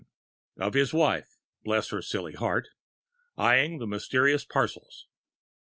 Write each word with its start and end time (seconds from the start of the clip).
and 0.55 0.63
of 0.65 0.73
his 0.73 0.95
wife 0.95 1.37
bless 1.63 1.89
her 1.91 2.01
silly 2.01 2.33
heart! 2.33 2.67
eyeing 3.37 3.77
the 3.77 3.85
mysterious 3.85 4.43
parcels.... 4.43 5.05